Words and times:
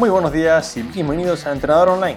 Muy 0.00 0.08
buenos 0.08 0.32
días 0.32 0.78
y 0.78 0.82
bienvenidos 0.82 1.44
a 1.44 1.52
Entrenador 1.52 1.90
Online, 1.90 2.16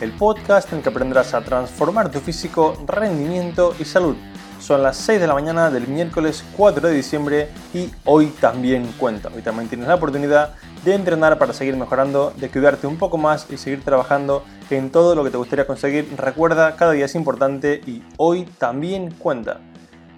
el 0.00 0.12
podcast 0.12 0.70
en 0.70 0.78
el 0.78 0.84
que 0.84 0.90
aprenderás 0.90 1.34
a 1.34 1.40
transformar 1.40 2.08
tu 2.08 2.20
físico, 2.20 2.76
rendimiento 2.86 3.74
y 3.76 3.84
salud. 3.84 4.14
Son 4.60 4.84
las 4.84 4.96
6 4.98 5.20
de 5.20 5.26
la 5.26 5.34
mañana 5.34 5.68
del 5.68 5.88
miércoles 5.88 6.44
4 6.56 6.86
de 6.86 6.94
diciembre 6.94 7.48
y 7.74 7.90
hoy 8.04 8.26
también 8.40 8.86
cuenta. 9.00 9.30
Hoy 9.34 9.42
también 9.42 9.68
tienes 9.68 9.88
la 9.88 9.96
oportunidad 9.96 10.54
de 10.84 10.94
entrenar 10.94 11.36
para 11.36 11.52
seguir 11.52 11.76
mejorando, 11.76 12.32
de 12.36 12.48
cuidarte 12.48 12.86
un 12.86 12.98
poco 12.98 13.18
más 13.18 13.50
y 13.50 13.56
seguir 13.56 13.82
trabajando 13.82 14.44
en 14.70 14.92
todo 14.92 15.16
lo 15.16 15.24
que 15.24 15.30
te 15.30 15.36
gustaría 15.36 15.66
conseguir. 15.66 16.14
Recuerda, 16.16 16.76
cada 16.76 16.92
día 16.92 17.06
es 17.06 17.16
importante 17.16 17.80
y 17.84 18.04
hoy 18.16 18.44
también 18.58 19.10
cuenta. 19.10 19.58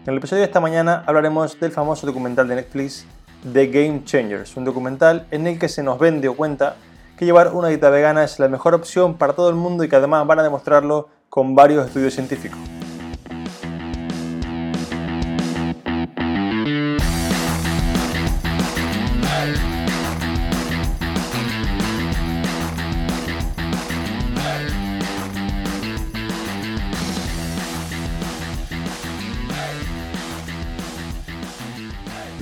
En 0.05 0.13
el 0.13 0.19
episodio 0.19 0.43
de 0.43 0.49
esta 0.49 0.61
mañana 0.61 1.03
hablaremos 1.07 1.59
del 1.59 1.73
famoso 1.73 2.07
documental 2.07 2.47
de 2.47 2.57
Netflix 2.57 3.07
The 3.51 3.69
Game 3.69 4.05
Changers, 4.05 4.55
un 4.59 4.67
documental 4.67 5.27
en 5.31 5.47
el 5.47 5.59
que 5.59 5.71
se 5.71 5.83
nos 5.83 5.99
vende 5.99 6.29
o 6.29 6.37
cuenta 6.37 6.77
que 7.17 7.25
llevar 7.25 7.53
una 7.55 7.69
dieta 7.69 7.91
vegana 7.91 8.25
es 8.25 8.39
la 8.39 8.49
mejor 8.49 8.75
opción 8.75 9.15
para 9.15 9.33
todo 9.33 9.49
el 9.49 9.57
mundo 9.57 9.85
y 9.85 9.89
que 9.89 9.97
además 9.97 10.27
van 10.27 10.39
a 10.39 10.43
demostrarlo 10.43 11.09
con 11.29 11.55
varios 11.55 11.87
estudios 11.87 12.15
científicos. 12.15 12.59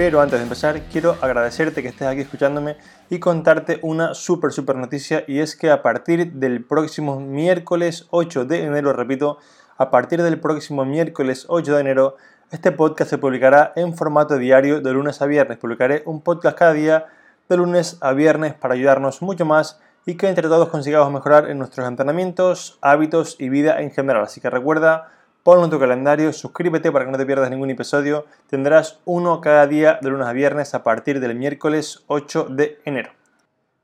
Pero 0.05 0.20
antes 0.20 0.38
de 0.38 0.42
empezar, 0.42 0.83
quiero 0.92 1.16
agradecerte 1.22 1.80
que 1.80 1.88
estés 1.88 2.06
aquí 2.06 2.20
escuchándome 2.20 2.77
y 3.08 3.20
contarte 3.20 3.78
una 3.80 4.12
súper, 4.12 4.52
súper 4.52 4.77
noticia. 4.77 5.24
Y 5.27 5.38
es 5.38 5.56
que 5.56 5.70
a 5.70 5.80
partir 5.80 6.30
del 6.33 6.62
próximo 6.62 7.19
miércoles 7.20 8.06
8 8.10 8.44
de 8.44 8.64
enero, 8.64 8.92
repito, 8.92 9.38
a 9.78 9.91
partir 9.91 10.22
del 10.22 10.38
próximo 10.38 10.84
miércoles 10.84 11.47
8 11.48 11.77
de 11.77 11.80
enero, 11.80 12.16
este 12.50 12.70
podcast 12.70 13.08
se 13.08 13.16
publicará 13.16 13.72
en 13.77 13.97
formato 13.97 14.36
diario 14.36 14.82
de 14.82 14.92
lunes 14.92 15.22
a 15.22 15.27
viernes. 15.27 15.56
Publicaré 15.56 16.02
un 16.05 16.20
podcast 16.20 16.58
cada 16.58 16.75
día 16.75 17.06
de 17.48 17.56
lunes 17.56 17.97
a 18.02 18.12
viernes 18.12 18.52
para 18.52 18.75
ayudarnos 18.75 19.22
mucho 19.22 19.47
más 19.47 19.80
y 20.05 20.16
que 20.16 20.28
entre 20.28 20.48
todos 20.48 20.69
consigamos 20.69 21.10
mejorar 21.14 21.48
en 21.48 21.56
nuestros 21.56 21.88
entrenamientos, 21.88 22.78
hábitos 22.82 23.36
y 23.38 23.48
vida 23.48 23.80
en 23.80 23.91
general. 23.91 24.25
Así 24.25 24.42
que 24.42 24.50
recuerda 24.50 25.08
ponlo 25.45 25.64
en 25.64 25.70
tu 25.70 25.78
calendario, 25.78 26.33
suscríbete 26.33 26.91
para 26.91 27.05
que 27.05 27.12
no 27.12 27.19
te 27.19 27.27
pierdas 27.27 27.50
ningún 27.50 27.69
episodio. 27.69 28.25
Tendrás 28.48 28.98
uno 29.05 29.42
cada 29.42 29.67
día 29.67 29.98
de 30.00 30.09
lunes 30.09 30.27
a 30.27 30.33
viernes 30.33 30.75
a 30.75 30.83
partir 30.83 31.20
del 31.20 31.34
miércoles 31.34 32.03
8 32.06 32.47
de 32.48 32.81
enero. 32.87 33.11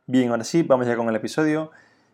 Bien, 0.06 0.30
ahora 0.30 0.42
sí, 0.42 0.62
vamos 0.62 0.86
ya 0.86 0.96
con 0.96 1.10
el 1.10 1.16
episodio. 1.16 1.70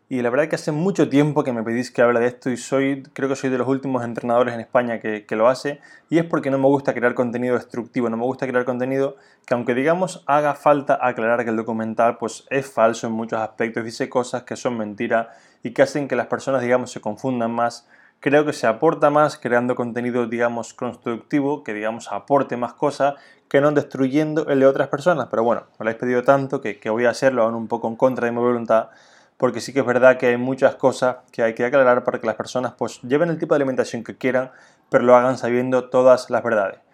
Y 0.08 0.20
la 0.22 0.30
verdad 0.30 0.44
es 0.44 0.50
que 0.50 0.56
hace 0.56 0.72
mucho 0.72 1.08
tiempo 1.08 1.44
que 1.44 1.52
me 1.52 1.62
pedís 1.62 1.92
que 1.92 2.02
hable 2.02 2.18
de 2.18 2.26
esto 2.26 2.50
y 2.50 2.56
soy, 2.56 3.04
creo 3.12 3.28
que 3.28 3.36
soy 3.36 3.50
de 3.50 3.58
los 3.58 3.68
últimos 3.68 4.04
entrenadores 4.04 4.52
en 4.52 4.60
España 4.60 4.98
que, 4.98 5.26
que, 5.26 5.36
lo 5.36 5.48
hace. 5.48 5.80
Y 6.10 6.18
es 6.18 6.24
porque 6.24 6.50
no 6.50 6.58
me 6.58 6.66
gusta 6.66 6.92
crear 6.92 7.14
contenido 7.14 7.54
destructivo, 7.54 8.10
no 8.10 8.16
me 8.16 8.24
gusta 8.24 8.48
crear 8.48 8.64
contenido 8.64 9.16
que 9.46 9.54
aunque 9.54 9.74
digamos 9.74 10.24
haga 10.26 10.54
falta 10.54 10.98
aclarar 11.00 11.44
que 11.44 11.50
el 11.50 11.56
documental 11.56 12.18
pues 12.18 12.46
es 12.50 12.66
falso 12.68 13.06
en 13.06 13.12
muchos 13.12 13.40
aspectos, 13.40 13.84
dice 13.84 14.08
cosas 14.08 14.42
que 14.42 14.56
son 14.56 14.76
mentiras 14.76 15.28
y 15.62 15.70
que 15.70 15.82
hacen 15.82 16.08
que 16.08 16.16
las 16.16 16.26
personas 16.26 16.62
digamos 16.62 16.90
se 16.90 17.00
confundan 17.00 17.52
más 17.52 17.86
creo 18.20 18.44
que 18.44 18.52
se 18.52 18.66
aporta 18.66 19.10
más 19.10 19.38
creando 19.38 19.74
contenido, 19.74 20.26
digamos, 20.26 20.74
constructivo, 20.74 21.62
que, 21.62 21.74
digamos, 21.74 22.10
aporte 22.12 22.56
más 22.56 22.72
cosas, 22.72 23.14
que 23.48 23.60
no 23.60 23.70
destruyendo 23.72 24.48
el 24.48 24.60
de 24.60 24.66
otras 24.66 24.88
personas. 24.88 25.28
Pero 25.30 25.44
bueno, 25.44 25.62
me 25.78 25.84
lo 25.84 25.90
habéis 25.90 26.00
pedido 26.00 26.22
tanto 26.22 26.60
que, 26.60 26.78
que 26.78 26.90
voy 26.90 27.04
a 27.04 27.10
hacerlo 27.10 27.42
aún 27.42 27.54
un 27.54 27.68
poco 27.68 27.88
en 27.88 27.96
contra 27.96 28.26
de 28.26 28.32
mi 28.32 28.38
voluntad, 28.38 28.88
porque 29.36 29.60
sí 29.60 29.72
que 29.72 29.80
es 29.80 29.86
verdad 29.86 30.16
que 30.16 30.26
hay 30.26 30.36
muchas 30.36 30.76
cosas 30.76 31.16
que 31.30 31.42
hay 31.42 31.54
que 31.54 31.64
aclarar 31.64 32.04
para 32.04 32.20
que 32.20 32.26
las 32.26 32.36
personas 32.36 32.72
pues 32.76 33.00
lleven 33.02 33.28
el 33.28 33.38
tipo 33.38 33.54
de 33.54 33.56
alimentación 33.56 34.02
que 34.02 34.16
quieran, 34.16 34.50
pero 34.90 35.04
lo 35.04 35.14
hagan 35.14 35.36
sabiendo 35.36 35.88
todas 35.90 36.30
las 36.30 36.42
verdades. 36.42 36.85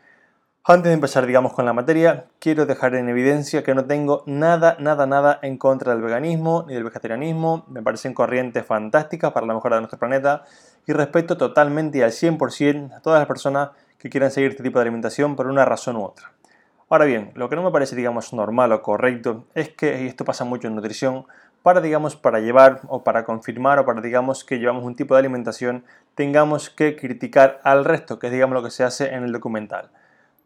Antes 0.64 0.90
de 0.90 0.94
empezar, 0.94 1.26
digamos, 1.26 1.54
con 1.54 1.64
la 1.64 1.72
materia, 1.72 2.26
quiero 2.38 2.66
dejar 2.66 2.94
en 2.94 3.08
evidencia 3.08 3.64
que 3.64 3.74
no 3.74 3.84
tengo 3.86 4.22
nada, 4.26 4.76
nada, 4.78 5.06
nada 5.06 5.40
en 5.42 5.58
contra 5.58 5.92
del 5.92 6.04
veganismo 6.04 6.64
ni 6.68 6.74
del 6.74 6.84
vegetarianismo. 6.84 7.64
Me 7.66 7.82
parecen 7.82 8.14
corrientes 8.14 8.64
fantásticas 8.64 9.32
para 9.32 9.44
la 9.44 9.54
mejora 9.54 9.74
de 9.74 9.80
nuestro 9.80 9.98
planeta 9.98 10.44
y 10.86 10.92
respeto 10.92 11.36
totalmente 11.36 11.98
y 11.98 12.02
al 12.02 12.12
100% 12.12 12.96
a 12.96 13.00
todas 13.00 13.18
las 13.18 13.26
personas 13.26 13.70
que 13.98 14.08
quieran 14.08 14.30
seguir 14.30 14.52
este 14.52 14.62
tipo 14.62 14.78
de 14.78 14.82
alimentación 14.82 15.34
por 15.34 15.48
una 15.48 15.64
razón 15.64 15.96
u 15.96 16.04
otra. 16.04 16.30
Ahora 16.88 17.06
bien, 17.06 17.32
lo 17.34 17.48
que 17.48 17.56
no 17.56 17.64
me 17.64 17.72
parece, 17.72 17.96
digamos, 17.96 18.32
normal 18.32 18.70
o 18.70 18.82
correcto 18.82 19.46
es 19.56 19.70
que, 19.70 20.04
y 20.04 20.06
esto 20.06 20.24
pasa 20.24 20.44
mucho 20.44 20.68
en 20.68 20.76
nutrición, 20.76 21.26
para, 21.64 21.80
digamos, 21.80 22.14
para 22.14 22.38
llevar 22.38 22.82
o 22.86 23.02
para 23.02 23.24
confirmar 23.24 23.80
o 23.80 23.84
para, 23.84 24.00
digamos, 24.00 24.44
que 24.44 24.60
llevamos 24.60 24.84
un 24.84 24.94
tipo 24.94 25.14
de 25.14 25.18
alimentación, 25.18 25.82
tengamos 26.14 26.70
que 26.70 26.94
criticar 26.94 27.60
al 27.64 27.84
resto, 27.84 28.20
que 28.20 28.28
es, 28.28 28.32
digamos, 28.32 28.54
lo 28.54 28.62
que 28.62 28.70
se 28.70 28.84
hace 28.84 29.12
en 29.12 29.24
el 29.24 29.32
documental. 29.32 29.90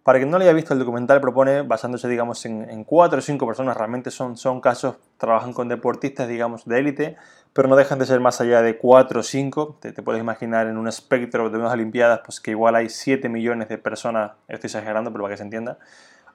Para 0.07 0.21
quien 0.21 0.31
no 0.31 0.39
lo 0.39 0.45
haya 0.45 0.53
visto, 0.53 0.73
el 0.73 0.79
documental 0.79 1.21
propone, 1.21 1.63
basándose 1.63 2.07
digamos, 2.07 2.47
en, 2.47 2.85
cuatro 2.85 3.19
o 3.19 3.21
cinco 3.21 3.45
personas, 3.45 3.77
realmente 3.77 4.13
son, 4.13 4.37
son 4.37 4.61
casos, 4.61 4.95
trabajan 5.19 5.53
con 5.53 5.67
deportistas 5.67 6.29
digamos, 6.29 6.65
de 6.65 6.79
élite, 6.79 7.17
pero 7.53 7.67
no 7.67 7.75
dejan 7.75 7.99
de 7.99 8.07
ser 8.07 8.21
más 8.21 8.41
allá 8.41 8.63
de 8.63 8.79
cuatro 8.79 9.19
o 9.19 9.23
cinco. 9.25 9.77
Te, 9.81 9.93
puedes 10.05 10.21
imaginar 10.21 10.69
en 10.69 10.77
un 10.77 10.87
espectro 10.87 11.51
de 11.51 11.59
unas 11.59 11.73
Olimpiadas 11.73 12.21
pues, 12.25 12.39
que 12.39 12.53
igual 12.53 12.77
hay 12.77 12.89
7 12.89 13.29
millones 13.29 13.69
de 13.69 13.79
personas, 13.79 14.31
estoy 14.47 14.69
exagerando, 14.69 15.11
pero 15.11 15.25
para 15.25 15.35
que 15.35 15.39
se 15.39 15.43
entienda. 15.43 15.77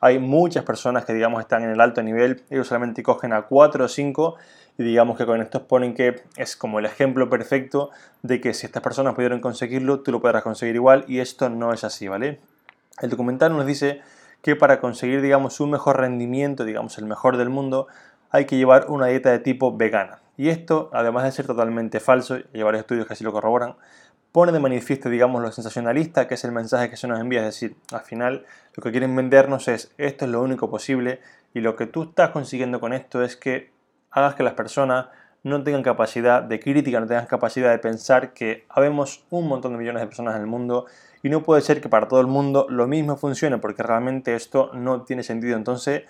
Hay 0.01 0.19
muchas 0.19 0.65
personas 0.65 1.05
que 1.05 1.13
digamos 1.13 1.39
están 1.39 1.63
en 1.63 1.69
el 1.69 1.79
alto 1.79 2.03
nivel, 2.03 2.43
ellos 2.49 2.67
solamente 2.67 3.01
cogen 3.03 3.31
a 3.31 3.43
cuatro 3.43 3.85
o 3.85 3.87
cinco 3.87 4.35
y 4.77 4.83
digamos 4.83 5.17
que 5.17 5.25
con 5.25 5.41
esto 5.41 5.65
ponen 5.65 5.93
que 5.93 6.23
es 6.35 6.57
como 6.57 6.79
el 6.79 6.85
ejemplo 6.87 7.29
perfecto 7.29 7.89
de 8.21 8.41
que 8.41 8.53
si 8.53 8.65
estas 8.65 8.83
personas 8.83 9.15
pudieron 9.15 9.39
conseguirlo, 9.39 10.01
tú 10.01 10.11
lo 10.11 10.19
podrás 10.19 10.43
conseguir 10.43 10.75
igual 10.75 11.05
y 11.07 11.19
esto 11.19 11.49
no 11.49 11.71
es 11.71 11.85
así, 11.85 12.09
¿vale? 12.09 12.41
El 12.99 13.09
documental 13.09 13.55
nos 13.55 13.65
dice 13.65 14.01
que 14.41 14.55
para 14.55 14.79
conseguir, 14.79 15.21
digamos, 15.21 15.59
un 15.59 15.71
mejor 15.71 15.99
rendimiento, 15.99 16.65
digamos, 16.65 16.97
el 16.97 17.05
mejor 17.05 17.37
del 17.37 17.49
mundo, 17.49 17.87
hay 18.31 18.45
que 18.45 18.57
llevar 18.57 18.85
una 18.89 19.07
dieta 19.07 19.31
de 19.31 19.39
tipo 19.39 19.75
vegana. 19.75 20.19
Y 20.37 20.49
esto, 20.49 20.89
además 20.93 21.23
de 21.25 21.31
ser 21.31 21.45
totalmente 21.45 21.99
falso, 21.99 22.37
y 22.37 22.45
hay 22.53 22.63
varios 22.63 22.81
estudios 22.81 23.05
que 23.05 23.13
así 23.13 23.23
lo 23.23 23.31
corroboran, 23.31 23.75
pone 24.31 24.51
de 24.51 24.59
manifiesto, 24.59 25.09
digamos, 25.09 25.41
lo 25.41 25.51
sensacionalista, 25.51 26.27
que 26.27 26.35
es 26.35 26.43
el 26.43 26.51
mensaje 26.51 26.89
que 26.89 26.97
se 26.97 27.07
nos 27.07 27.19
envía. 27.19 27.39
Es 27.41 27.47
decir, 27.47 27.75
al 27.91 28.01
final 28.01 28.45
lo 28.75 28.83
que 28.83 28.91
quieren 28.91 29.15
vendernos 29.15 29.67
es 29.67 29.91
esto 29.97 30.25
es 30.25 30.31
lo 30.31 30.41
único 30.41 30.69
posible 30.69 31.19
y 31.53 31.59
lo 31.59 31.75
que 31.75 31.85
tú 31.85 32.03
estás 32.03 32.29
consiguiendo 32.29 32.79
con 32.79 32.93
esto 32.93 33.23
es 33.23 33.35
que 33.35 33.71
hagas 34.09 34.35
que 34.35 34.43
las 34.43 34.53
personas 34.53 35.07
no 35.43 35.63
tengan 35.63 35.83
capacidad 35.83 36.43
de 36.43 36.59
crítica, 36.59 36.99
no 36.99 37.07
tengan 37.07 37.25
capacidad 37.25 37.71
de 37.71 37.79
pensar 37.79 38.33
que 38.33 38.65
habemos 38.69 39.23
un 39.29 39.47
montón 39.47 39.71
de 39.73 39.79
millones 39.79 40.01
de 40.01 40.07
personas 40.07 40.35
en 40.35 40.41
el 40.41 40.47
mundo 40.47 40.85
y 41.23 41.29
no 41.29 41.43
puede 41.43 41.61
ser 41.61 41.81
que 41.81 41.89
para 41.89 42.07
todo 42.07 42.21
el 42.21 42.27
mundo 42.27 42.67
lo 42.69 42.87
mismo 42.87 43.17
funcione 43.17 43.57
porque 43.57 43.83
realmente 43.83 44.35
esto 44.35 44.71
no 44.73 45.01
tiene 45.03 45.23
sentido. 45.23 45.57
Entonces, 45.57 46.03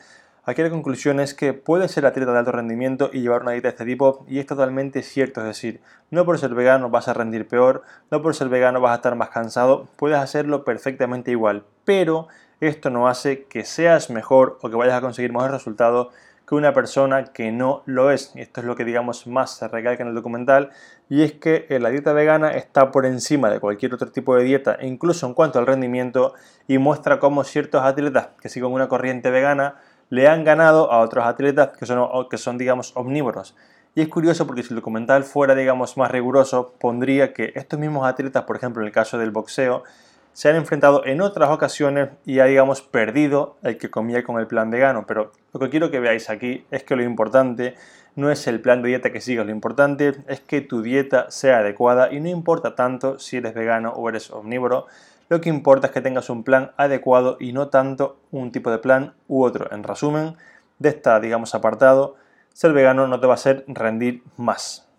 aquí 0.43 0.61
la 0.61 0.69
conclusión 0.69 1.19
es 1.19 1.33
que 1.33 1.53
puedes 1.53 1.91
ser 1.91 2.05
atleta 2.05 2.33
de 2.33 2.39
alto 2.39 2.51
rendimiento 2.51 3.09
y 3.13 3.21
llevar 3.21 3.43
una 3.43 3.51
dieta 3.51 3.69
de 3.69 3.73
este 3.73 3.85
tipo 3.85 4.25
y 4.27 4.39
es 4.39 4.45
totalmente 4.45 5.01
cierto, 5.01 5.41
es 5.41 5.47
decir, 5.47 5.81
no 6.09 6.25
por 6.25 6.37
ser 6.37 6.53
vegano 6.53 6.89
vas 6.89 7.07
a 7.07 7.13
rendir 7.13 7.47
peor, 7.47 7.83
no 8.09 8.21
por 8.21 8.35
ser 8.35 8.49
vegano 8.49 8.81
vas 8.81 8.91
a 8.91 8.95
estar 8.95 9.15
más 9.15 9.29
cansado, 9.29 9.87
puedes 9.95 10.17
hacerlo 10.17 10.65
perfectamente 10.65 11.31
igual, 11.31 11.63
pero 11.85 12.27
esto 12.59 12.89
no 12.89 13.07
hace 13.07 13.45
que 13.45 13.65
seas 13.65 14.09
mejor 14.09 14.59
o 14.61 14.69
que 14.69 14.75
vayas 14.75 14.95
a 14.95 15.01
conseguir 15.01 15.31
mejores 15.31 15.51
resultados 15.51 16.09
que 16.51 16.55
una 16.55 16.73
persona 16.73 17.23
que 17.23 17.49
no 17.53 17.81
lo 17.85 18.11
es. 18.11 18.33
Y 18.35 18.41
esto 18.41 18.59
es 18.59 18.67
lo 18.67 18.75
que 18.75 18.83
digamos 18.83 19.25
más 19.25 19.55
se 19.55 19.69
recalca 19.69 20.03
en 20.03 20.09
el 20.09 20.15
documental 20.15 20.71
y 21.07 21.21
es 21.23 21.31
que 21.31 21.65
eh, 21.69 21.79
la 21.79 21.89
dieta 21.89 22.11
vegana 22.11 22.51
está 22.51 22.91
por 22.91 23.05
encima 23.05 23.49
de 23.49 23.61
cualquier 23.61 23.93
otro 23.93 24.11
tipo 24.11 24.35
de 24.35 24.43
dieta, 24.43 24.77
incluso 24.81 25.25
en 25.25 25.33
cuanto 25.33 25.59
al 25.59 25.65
rendimiento, 25.65 26.33
y 26.67 26.77
muestra 26.77 27.19
cómo 27.19 27.45
ciertos 27.45 27.81
atletas 27.83 28.31
que 28.41 28.49
siguen 28.49 28.73
una 28.73 28.89
corriente 28.89 29.31
vegana 29.31 29.75
le 30.09 30.27
han 30.27 30.43
ganado 30.43 30.91
a 30.91 30.99
otros 30.99 31.25
atletas 31.25 31.69
que 31.69 31.85
son, 31.85 32.27
que 32.29 32.37
son 32.37 32.57
digamos, 32.57 32.91
omnívoros. 32.97 33.55
Y 33.95 34.01
es 34.01 34.09
curioso 34.09 34.45
porque 34.45 34.63
si 34.63 34.73
el 34.73 34.75
documental 34.75 35.23
fuera, 35.23 35.55
digamos, 35.55 35.95
más 35.95 36.11
riguroso, 36.11 36.73
pondría 36.81 37.31
que 37.31 37.53
estos 37.55 37.79
mismos 37.79 38.05
atletas, 38.05 38.43
por 38.43 38.57
ejemplo, 38.57 38.81
en 38.81 38.87
el 38.87 38.93
caso 38.93 39.17
del 39.17 39.31
boxeo, 39.31 39.83
se 40.33 40.49
han 40.49 40.55
enfrentado 40.55 41.05
en 41.05 41.21
otras 41.21 41.49
ocasiones 41.49 42.09
y 42.25 42.39
ha, 42.39 42.45
digamos, 42.45 42.81
perdido 42.81 43.57
el 43.63 43.77
que 43.77 43.89
comía 43.89 44.23
con 44.23 44.39
el 44.39 44.47
plan 44.47 44.71
vegano. 44.71 45.05
Pero 45.07 45.31
lo 45.53 45.59
que 45.59 45.69
quiero 45.69 45.91
que 45.91 45.99
veáis 45.99 46.29
aquí 46.29 46.65
es 46.71 46.83
que 46.83 46.95
lo 46.95 47.03
importante 47.03 47.75
no 48.15 48.29
es 48.29 48.47
el 48.47 48.61
plan 48.61 48.81
de 48.81 48.89
dieta 48.89 49.11
que 49.11 49.21
sigas, 49.21 49.45
lo 49.45 49.51
importante 49.51 50.13
es 50.27 50.41
que 50.41 50.61
tu 50.61 50.81
dieta 50.81 51.31
sea 51.31 51.59
adecuada 51.59 52.11
y 52.11 52.19
no 52.19 52.27
importa 52.27 52.75
tanto 52.75 53.19
si 53.19 53.37
eres 53.37 53.53
vegano 53.53 53.91
o 53.91 54.09
eres 54.09 54.31
omnívoro, 54.31 54.87
lo 55.29 55.39
que 55.39 55.47
importa 55.47 55.87
es 55.87 55.93
que 55.93 56.01
tengas 56.01 56.29
un 56.29 56.43
plan 56.43 56.71
adecuado 56.75 57.37
y 57.39 57.53
no 57.53 57.69
tanto 57.69 58.17
un 58.31 58.51
tipo 58.51 58.69
de 58.69 58.79
plan 58.79 59.13
u 59.29 59.43
otro. 59.43 59.71
En 59.71 59.83
resumen, 59.83 60.35
de 60.77 60.89
esta, 60.89 61.21
digamos, 61.21 61.55
apartado, 61.55 62.15
ser 62.53 62.73
vegano 62.73 63.07
no 63.07 63.19
te 63.19 63.27
va 63.27 63.33
a 63.33 63.35
hacer 63.35 63.63
rendir 63.67 64.23
más. 64.35 64.89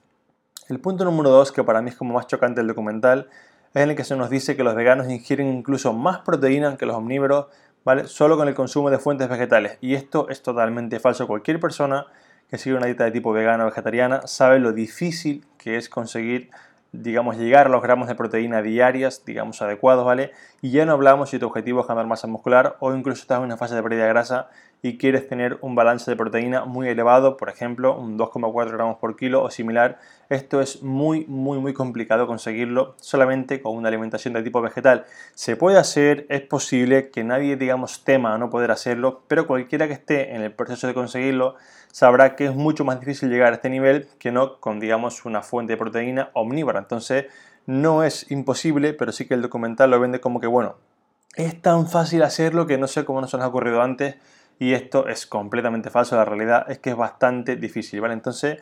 El 0.70 0.80
punto 0.80 1.04
número 1.04 1.28
dos, 1.28 1.52
que 1.52 1.62
para 1.64 1.82
mí 1.82 1.90
es 1.90 1.96
como 1.96 2.14
más 2.14 2.26
chocante 2.28 2.60
del 2.60 2.68
documental, 2.68 3.28
en 3.74 3.90
el 3.90 3.96
que 3.96 4.04
se 4.04 4.16
nos 4.16 4.30
dice 4.30 4.56
que 4.56 4.64
los 4.64 4.74
veganos 4.74 5.08
ingieren 5.08 5.48
incluso 5.48 5.92
más 5.92 6.18
proteína 6.18 6.76
que 6.76 6.86
los 6.86 6.96
omnívoros, 6.96 7.46
¿vale? 7.84 8.06
Solo 8.06 8.36
con 8.36 8.48
el 8.48 8.54
consumo 8.54 8.90
de 8.90 8.98
fuentes 8.98 9.28
vegetales. 9.28 9.78
Y 9.80 9.94
esto 9.94 10.28
es 10.28 10.42
totalmente 10.42 11.00
falso. 11.00 11.26
Cualquier 11.26 11.58
persona 11.58 12.06
que 12.50 12.58
sigue 12.58 12.76
una 12.76 12.86
dieta 12.86 13.04
de 13.04 13.12
tipo 13.12 13.32
vegano 13.32 13.64
o 13.64 13.66
vegetariana 13.66 14.26
sabe 14.26 14.58
lo 14.58 14.72
difícil 14.72 15.46
que 15.56 15.76
es 15.76 15.88
conseguir 15.88 16.50
digamos, 16.92 17.38
llegar 17.38 17.66
a 17.66 17.70
los 17.70 17.82
gramos 17.82 18.06
de 18.06 18.14
proteína 18.14 18.60
diarias, 18.60 19.24
digamos, 19.24 19.62
adecuados, 19.62 20.04
¿vale? 20.04 20.30
Y 20.60 20.70
ya 20.70 20.84
no 20.84 20.92
hablamos 20.92 21.30
si 21.30 21.38
tu 21.38 21.46
objetivo 21.46 21.80
es 21.80 21.86
ganar 21.86 22.06
masa 22.06 22.26
muscular 22.26 22.76
o 22.80 22.94
incluso 22.94 23.22
estás 23.22 23.38
en 23.38 23.44
una 23.44 23.56
fase 23.56 23.74
de 23.74 23.82
pérdida 23.82 24.02
de 24.02 24.08
grasa 24.10 24.48
y 24.82 24.98
quieres 24.98 25.28
tener 25.28 25.58
un 25.60 25.74
balance 25.74 26.10
de 26.10 26.16
proteína 26.16 26.64
muy 26.64 26.88
elevado, 26.88 27.36
por 27.36 27.48
ejemplo, 27.48 27.96
un 27.96 28.18
2,4 28.18 28.72
gramos 28.72 28.98
por 28.98 29.16
kilo 29.16 29.42
o 29.42 29.50
similar. 29.50 29.98
Esto 30.28 30.60
es 30.60 30.82
muy, 30.82 31.24
muy, 31.26 31.58
muy 31.60 31.72
complicado 31.72 32.26
conseguirlo 32.26 32.94
solamente 33.00 33.62
con 33.62 33.76
una 33.76 33.88
alimentación 33.88 34.34
de 34.34 34.42
tipo 34.42 34.60
vegetal. 34.60 35.04
Se 35.34 35.56
puede 35.56 35.78
hacer, 35.78 36.26
es 36.28 36.42
posible 36.42 37.10
que 37.10 37.22
nadie, 37.22 37.56
digamos, 37.56 38.04
tema 38.04 38.36
no 38.38 38.50
poder 38.50 38.72
hacerlo, 38.72 39.22
pero 39.28 39.46
cualquiera 39.46 39.86
que 39.86 39.94
esté 39.94 40.34
en 40.34 40.42
el 40.42 40.52
proceso 40.52 40.88
de 40.88 40.94
conseguirlo 40.94 41.54
sabrá 41.92 42.34
que 42.34 42.46
es 42.46 42.54
mucho 42.54 42.84
más 42.84 42.98
difícil 42.98 43.30
llegar 43.30 43.52
a 43.52 43.56
este 43.56 43.70
nivel 43.70 44.08
que 44.18 44.32
no 44.32 44.58
con, 44.58 44.80
digamos, 44.80 45.24
una 45.24 45.42
fuente 45.42 45.74
de 45.74 45.76
proteína 45.76 46.30
omnívora. 46.32 46.80
Entonces, 46.80 47.26
no 47.66 48.02
es 48.02 48.28
imposible, 48.32 48.92
pero 48.94 49.12
sí 49.12 49.28
que 49.28 49.34
el 49.34 49.42
documental 49.42 49.90
lo 49.90 50.00
vende 50.00 50.20
como 50.20 50.40
que, 50.40 50.48
bueno, 50.48 50.76
es 51.36 51.62
tan 51.62 51.86
fácil 51.88 52.22
hacerlo 52.22 52.66
que 52.66 52.78
no 52.78 52.88
sé 52.88 53.04
cómo 53.04 53.20
nos 53.20 53.32
ha 53.34 53.46
ocurrido 53.46 53.80
antes 53.82 54.16
y 54.58 54.72
esto 54.72 55.06
es 55.06 55.26
completamente 55.26 55.90
falso. 55.90 56.16
La 56.16 56.24
realidad 56.24 56.70
es 56.70 56.78
que 56.78 56.90
es 56.90 56.96
bastante 56.96 57.56
difícil, 57.56 58.00
¿vale? 58.00 58.14
Entonces, 58.14 58.58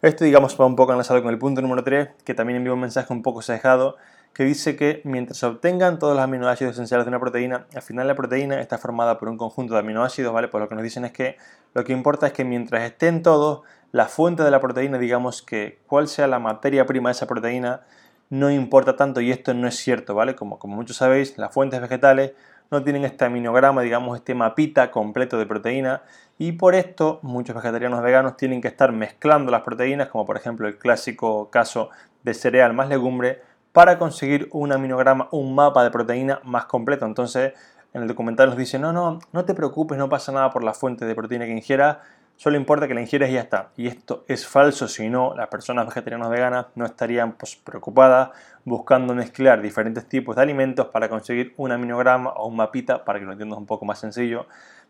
esto, 0.00 0.24
digamos, 0.24 0.58
va 0.60 0.66
un 0.66 0.76
poco 0.76 0.92
enlazado 0.92 1.22
con 1.22 1.32
el 1.32 1.38
punto 1.38 1.60
número 1.60 1.82
3, 1.82 2.10
que 2.24 2.34
también 2.34 2.58
envía 2.58 2.72
un 2.72 2.80
mensaje 2.80 3.12
un 3.12 3.22
poco 3.22 3.42
sesgado 3.42 3.96
que 4.32 4.44
dice 4.44 4.76
que 4.76 5.00
mientras 5.04 5.38
se 5.38 5.46
obtengan 5.46 5.98
todos 5.98 6.14
los 6.14 6.22
aminoácidos 6.22 6.74
esenciales 6.74 7.06
de 7.06 7.08
una 7.08 7.20
proteína, 7.20 7.66
al 7.74 7.82
final 7.82 8.06
la 8.06 8.14
proteína 8.14 8.60
está 8.60 8.78
formada 8.78 9.18
por 9.18 9.28
un 9.28 9.36
conjunto 9.36 9.74
de 9.74 9.80
aminoácidos, 9.80 10.32
¿vale? 10.32 10.48
Pues 10.48 10.62
lo 10.62 10.68
que 10.68 10.74
nos 10.74 10.84
dicen 10.84 11.04
es 11.04 11.12
que 11.12 11.36
lo 11.74 11.84
que 11.84 11.92
importa 11.92 12.28
es 12.28 12.32
que 12.32 12.44
mientras 12.44 12.82
estén 12.82 13.22
todos, 13.22 13.62
la 13.90 14.06
fuente 14.06 14.42
de 14.42 14.50
la 14.50 14.60
proteína, 14.60 14.98
digamos 14.98 15.42
que 15.42 15.80
cuál 15.86 16.08
sea 16.08 16.26
la 16.26 16.38
materia 16.38 16.86
prima 16.86 17.08
de 17.08 17.12
esa 17.12 17.26
proteína, 17.26 17.82
no 18.30 18.50
importa 18.50 18.96
tanto 18.96 19.20
y 19.20 19.30
esto 19.30 19.54
no 19.54 19.66
es 19.66 19.76
cierto, 19.76 20.14
¿vale? 20.14 20.34
Como, 20.34 20.58
como 20.58 20.76
muchos 20.76 20.96
sabéis, 20.96 21.38
las 21.38 21.52
fuentes 21.52 21.80
vegetales 21.80 22.32
no 22.70 22.82
tienen 22.82 23.04
este 23.04 23.24
aminograma, 23.24 23.82
digamos, 23.82 24.16
este 24.16 24.34
mapita 24.34 24.90
completo 24.90 25.38
de 25.38 25.46
proteína 25.46 26.02
y 26.36 26.52
por 26.52 26.74
esto 26.74 27.18
muchos 27.22 27.56
vegetarianos 27.56 28.02
veganos 28.02 28.36
tienen 28.36 28.60
que 28.60 28.68
estar 28.68 28.92
mezclando 28.92 29.50
las 29.50 29.62
proteínas, 29.62 30.08
como 30.08 30.26
por 30.26 30.36
ejemplo 30.36 30.68
el 30.68 30.76
clásico 30.76 31.50
caso 31.50 31.90
de 32.22 32.34
cereal 32.34 32.74
más 32.74 32.88
legumbre, 32.88 33.42
para 33.72 33.98
conseguir 33.98 34.48
un 34.52 34.72
aminograma, 34.72 35.28
un 35.30 35.54
mapa 35.54 35.84
de 35.84 35.90
proteína 35.90 36.40
más 36.44 36.66
completo. 36.66 37.06
Entonces, 37.06 37.52
en 37.94 38.02
el 38.02 38.08
documental 38.08 38.48
nos 38.48 38.58
dice, 38.58 38.78
no, 38.78 38.92
no, 38.92 39.18
no 39.32 39.44
te 39.44 39.54
preocupes, 39.54 39.98
no 39.98 40.08
pasa 40.08 40.32
nada 40.32 40.50
por 40.50 40.64
la 40.64 40.74
fuente 40.74 41.04
de 41.04 41.14
proteína 41.14 41.46
que 41.46 41.52
ingieras, 41.52 41.98
solo 42.36 42.56
importa 42.56 42.86
que 42.86 42.94
la 42.94 43.00
ingieras 43.00 43.30
y 43.30 43.34
ya 43.34 43.40
está. 43.40 43.70
Y 43.76 43.86
esto 43.88 44.24
es 44.28 44.46
falso, 44.46 44.88
si 44.88 45.08
no, 45.08 45.34
las 45.34 45.48
personas 45.48 45.86
vegetarianas 45.86 46.30
veganas 46.30 46.66
no 46.74 46.86
estarían 46.86 47.32
pues, 47.32 47.56
preocupadas 47.56 48.30
buscando 48.64 49.14
mezclar 49.14 49.60
diferentes 49.62 50.06
tipos 50.08 50.36
de 50.36 50.42
alimentos 50.42 50.86
para 50.88 51.08
conseguir 51.08 51.54
un 51.56 51.72
aminograma 51.72 52.30
o 52.30 52.46
un 52.46 52.56
mapita, 52.56 53.04
para 53.04 53.18
que 53.18 53.24
lo 53.24 53.32
entiendas 53.32 53.58
un 53.58 53.66
poco 53.66 53.84
más 53.84 53.98
sencillo, 53.98 54.46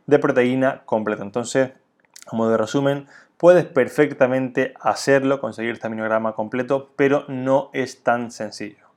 de 0.06 0.18
proteína 0.18 0.82
completo. 0.84 1.22
Entonces, 1.22 1.70
como 2.28 2.48
de 2.48 2.56
resumen, 2.56 3.06
Puedes 3.38 3.66
perfectamente 3.66 4.74
hacerlo, 4.80 5.40
conseguir 5.40 5.74
este 5.74 5.86
aminograma 5.86 6.32
completo, 6.32 6.90
pero 6.96 7.24
no 7.28 7.70
es 7.72 8.02
tan 8.02 8.32
sencillo. 8.32 8.88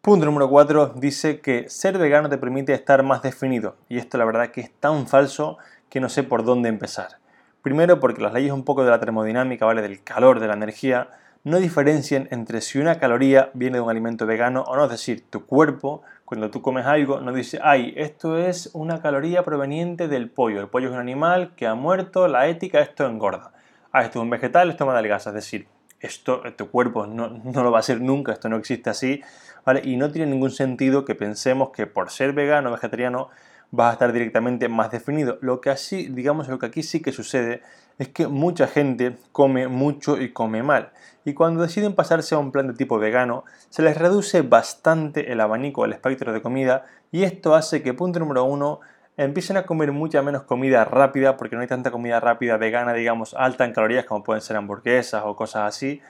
Punto 0.00 0.24
número 0.24 0.48
4 0.48 0.94
dice 0.94 1.40
que 1.40 1.68
ser 1.68 1.98
vegano 1.98 2.28
te 2.28 2.38
permite 2.38 2.72
estar 2.74 3.02
más 3.02 3.22
definido. 3.22 3.74
Y 3.88 3.98
esto 3.98 4.18
la 4.18 4.24
verdad 4.24 4.52
que 4.52 4.60
es 4.60 4.72
tan 4.72 5.08
falso 5.08 5.58
que 5.88 5.98
no 5.98 6.08
sé 6.08 6.22
por 6.22 6.44
dónde 6.44 6.68
empezar. 6.68 7.18
Primero 7.60 7.98
porque 7.98 8.22
las 8.22 8.32
leyes 8.32 8.52
un 8.52 8.64
poco 8.64 8.84
de 8.84 8.90
la 8.90 9.00
termodinámica, 9.00 9.66
¿vale? 9.66 9.82
Del 9.82 10.04
calor, 10.04 10.38
de 10.38 10.46
la 10.46 10.54
energía, 10.54 11.08
no 11.42 11.58
diferencian 11.58 12.28
entre 12.30 12.60
si 12.60 12.78
una 12.78 13.00
caloría 13.00 13.50
viene 13.52 13.78
de 13.78 13.82
un 13.82 13.90
alimento 13.90 14.26
vegano 14.26 14.62
o 14.62 14.76
no. 14.76 14.84
Es 14.84 14.90
decir, 14.92 15.24
tu 15.28 15.44
cuerpo 15.44 16.02
cuando 16.30 16.48
tú 16.48 16.62
comes 16.62 16.86
algo, 16.86 17.20
no 17.20 17.32
dice, 17.32 17.58
ay, 17.60 17.92
esto 17.96 18.38
es 18.38 18.70
una 18.72 19.02
caloría 19.02 19.42
proveniente 19.42 20.06
del 20.06 20.30
pollo. 20.30 20.60
El 20.60 20.68
pollo 20.68 20.86
es 20.86 20.92
un 20.92 21.00
animal 21.00 21.56
que 21.56 21.66
ha 21.66 21.74
muerto, 21.74 22.28
la 22.28 22.46
ética, 22.46 22.78
esto 22.78 23.04
engorda. 23.04 23.50
Ah, 23.90 24.02
esto 24.02 24.20
es 24.20 24.22
un 24.22 24.30
vegetal, 24.30 24.70
esto 24.70 24.86
me 24.86 24.92
adelgaza. 24.92 25.30
Es 25.30 25.34
decir, 25.34 25.66
esto, 25.98 26.42
tu 26.56 26.70
cuerpo 26.70 27.08
no, 27.08 27.30
no, 27.30 27.64
lo 27.64 27.72
va 27.72 27.78
a 27.78 27.80
hacer 27.80 28.00
nunca, 28.00 28.30
esto 28.30 28.48
no 28.48 28.58
existe 28.58 28.90
así, 28.90 29.20
¿vale? 29.66 29.80
Y 29.82 29.96
no 29.96 30.12
tiene 30.12 30.30
ningún 30.30 30.52
sentido 30.52 31.04
que 31.04 31.16
pensemos 31.16 31.70
que 31.70 31.88
por 31.88 32.10
ser 32.10 32.32
vegano 32.32 32.68
o 32.68 32.72
vegetariano 32.74 33.30
vas 33.70 33.90
a 33.90 33.92
estar 33.92 34.12
directamente 34.12 34.68
más 34.68 34.90
definido. 34.90 35.38
Lo 35.40 35.60
que 35.60 35.70
así, 35.70 36.08
digamos, 36.08 36.48
lo 36.48 36.58
que 36.58 36.66
aquí 36.66 36.82
sí 36.82 37.00
que 37.00 37.12
sucede 37.12 37.62
es 37.98 38.08
que 38.08 38.26
mucha 38.26 38.66
gente 38.66 39.16
come 39.32 39.68
mucho 39.68 40.20
y 40.20 40.32
come 40.32 40.62
mal. 40.62 40.90
Y 41.24 41.34
cuando 41.34 41.62
deciden 41.62 41.94
pasarse 41.94 42.34
a 42.34 42.38
un 42.38 42.50
plan 42.50 42.66
de 42.66 42.74
tipo 42.74 42.98
vegano, 42.98 43.44
se 43.68 43.82
les 43.82 43.96
reduce 43.96 44.40
bastante 44.42 45.32
el 45.32 45.40
abanico, 45.40 45.84
el 45.84 45.92
espectro 45.92 46.32
de 46.32 46.40
comida, 46.40 46.86
y 47.12 47.24
esto 47.24 47.54
hace 47.54 47.82
que, 47.82 47.92
punto 47.92 48.18
número 48.18 48.44
uno, 48.44 48.80
empiecen 49.18 49.58
a 49.58 49.64
comer 49.64 49.92
mucha 49.92 50.22
menos 50.22 50.44
comida 50.44 50.84
rápida, 50.86 51.36
porque 51.36 51.56
no 51.56 51.62
hay 51.62 51.68
tanta 51.68 51.90
comida 51.90 52.20
rápida 52.20 52.56
vegana, 52.56 52.94
digamos, 52.94 53.34
alta 53.34 53.66
en 53.66 53.74
calorías, 53.74 54.06
como 54.06 54.24
pueden 54.24 54.40
ser 54.40 54.56
hamburguesas 54.56 55.22
o 55.26 55.36
cosas 55.36 55.68
así. 55.68 56.00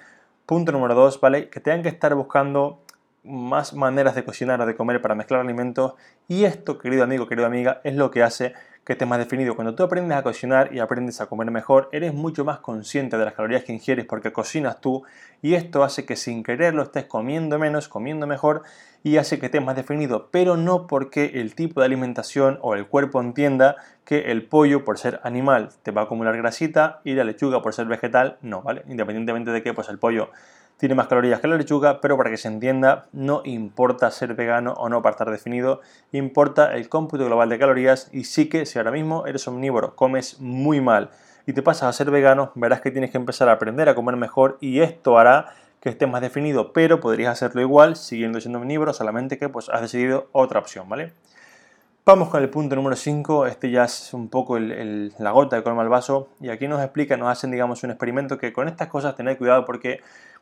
Punto 0.46 0.70
número 0.70 0.94
dos, 0.94 1.20
¿vale? 1.20 1.48
Que 1.48 1.58
tengan 1.58 1.82
que 1.82 1.88
estar 1.88 2.14
buscando 2.14 2.82
más 3.22 3.74
maneras 3.74 4.14
de 4.14 4.24
cocinar 4.24 4.60
o 4.60 4.66
de 4.66 4.74
comer 4.74 5.02
para 5.02 5.14
mezclar 5.14 5.40
alimentos 5.40 5.94
y 6.28 6.44
esto, 6.44 6.78
querido 6.78 7.04
amigo, 7.04 7.26
querida 7.26 7.46
amiga, 7.46 7.80
es 7.84 7.94
lo 7.94 8.10
que 8.10 8.22
hace 8.22 8.54
que 8.84 8.94
estés 8.94 9.06
más 9.06 9.18
definido. 9.18 9.54
Cuando 9.54 9.74
tú 9.74 9.82
aprendes 9.82 10.16
a 10.16 10.22
cocinar 10.22 10.74
y 10.74 10.78
aprendes 10.78 11.20
a 11.20 11.26
comer 11.26 11.50
mejor, 11.50 11.88
eres 11.92 12.14
mucho 12.14 12.44
más 12.44 12.60
consciente 12.60 13.18
de 13.18 13.24
las 13.24 13.34
calorías 13.34 13.62
que 13.62 13.72
ingieres 13.72 14.06
porque 14.06 14.32
cocinas 14.32 14.80
tú 14.80 15.04
y 15.42 15.54
esto 15.54 15.84
hace 15.84 16.06
que 16.06 16.16
sin 16.16 16.42
quererlo 16.42 16.82
estés 16.82 17.04
comiendo 17.04 17.58
menos, 17.58 17.88
comiendo 17.88 18.26
mejor 18.26 18.62
y 19.02 19.18
hace 19.18 19.38
que 19.38 19.46
estés 19.46 19.62
más 19.62 19.76
definido, 19.76 20.28
pero 20.30 20.56
no 20.56 20.86
porque 20.86 21.32
el 21.34 21.54
tipo 21.54 21.80
de 21.80 21.86
alimentación 21.86 22.58
o 22.62 22.74
el 22.74 22.86
cuerpo 22.86 23.20
entienda 23.20 23.76
que 24.04 24.30
el 24.30 24.44
pollo 24.46 24.84
por 24.84 24.98
ser 24.98 25.20
animal 25.22 25.70
te 25.82 25.90
va 25.90 26.02
a 26.02 26.04
acumular 26.04 26.36
grasita 26.36 27.00
y 27.04 27.14
la 27.14 27.24
lechuga 27.24 27.62
por 27.62 27.74
ser 27.74 27.86
vegetal 27.86 28.38
no, 28.42 28.62
¿vale? 28.62 28.82
Independientemente 28.88 29.50
de 29.50 29.62
que 29.62 29.72
pues 29.72 29.88
el 29.88 29.98
pollo 29.98 30.30
tiene 30.80 30.94
más 30.94 31.08
calorías 31.08 31.40
que 31.40 31.46
la 31.46 31.56
lechuga, 31.56 32.00
pero 32.00 32.16
para 32.16 32.30
que 32.30 32.38
se 32.38 32.48
entienda, 32.48 33.04
no 33.12 33.42
importa 33.44 34.10
ser 34.10 34.32
vegano 34.32 34.72
o 34.78 34.88
no 34.88 35.02
para 35.02 35.12
estar 35.12 35.30
definido, 35.30 35.82
importa 36.10 36.74
el 36.74 36.88
cómputo 36.88 37.26
global 37.26 37.50
de 37.50 37.58
calorías 37.58 38.08
y 38.12 38.24
sí 38.24 38.48
que 38.48 38.64
si 38.64 38.78
ahora 38.78 38.90
mismo 38.90 39.26
eres 39.26 39.46
omnívoro, 39.46 39.94
comes 39.94 40.40
muy 40.40 40.80
mal 40.80 41.10
y 41.46 41.52
te 41.52 41.60
pasas 41.60 41.90
a 41.90 41.92
ser 41.92 42.10
vegano, 42.10 42.52
verás 42.54 42.80
que 42.80 42.90
tienes 42.90 43.10
que 43.10 43.18
empezar 43.18 43.50
a 43.50 43.52
aprender 43.52 43.90
a 43.90 43.94
comer 43.94 44.16
mejor 44.16 44.56
y 44.62 44.80
esto 44.80 45.18
hará 45.18 45.52
que 45.80 45.90
estés 45.90 46.08
más 46.08 46.22
definido, 46.22 46.72
pero 46.72 46.98
podrías 46.98 47.32
hacerlo 47.32 47.60
igual 47.60 47.96
siguiendo 47.96 48.40
siendo 48.40 48.58
omnívoro, 48.58 48.94
solamente 48.94 49.36
que 49.36 49.50
pues 49.50 49.68
has 49.68 49.82
decidido 49.82 50.28
otra 50.32 50.60
opción, 50.60 50.88
¿vale? 50.88 51.12
Vamos 52.06 52.30
con 52.30 52.42
el 52.42 52.48
punto 52.48 52.74
número 52.74 52.96
5, 52.96 53.46
este 53.46 53.70
ya 53.70 53.84
es 53.84 54.14
un 54.14 54.30
poco 54.30 54.58
la 54.58 55.30
gota 55.30 55.56
de 55.56 55.62
colma 55.62 55.82
al 55.82 55.90
vaso 55.90 56.30
y 56.40 56.48
aquí 56.48 56.66
nos 56.66 56.82
explica, 56.82 57.18
nos 57.18 57.28
hacen 57.28 57.50
digamos 57.50 57.82
un 57.82 57.90
experimento 57.90 58.38
que 58.38 58.54
con 58.54 58.66
estas 58.66 58.88
cosas 58.88 59.14
tened 59.14 59.36
cuidado 59.36 59.66
porque 59.66 60.00